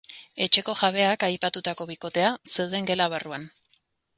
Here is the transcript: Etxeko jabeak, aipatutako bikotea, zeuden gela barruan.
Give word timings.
Etxeko 0.45 0.73
jabeak, 0.79 1.25
aipatutako 1.27 1.87
bikotea, 1.91 2.33
zeuden 2.55 2.91
gela 2.93 3.09
barruan. 3.17 3.47